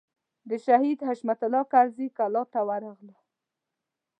د 0.49 0.51
شهید 0.65 0.99
حشمت 1.07 1.39
الله 1.47 1.63
کرزي 1.73 2.07
کلا 2.17 2.43
ته 2.53 2.59
ورغلو. 2.67 3.15